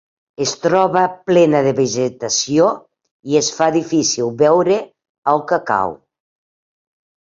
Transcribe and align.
Es 0.43 0.53
troba 0.61 1.03
plena 1.27 1.61
de 1.67 1.73
vegetació 1.81 2.71
i 3.35 3.39
es 3.45 3.53
fa 3.61 3.71
difícil 3.79 4.35
veure 4.43 4.83
el 5.37 5.49
cacau. 5.57 5.99